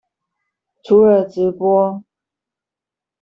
[0.83, 2.03] 除了直播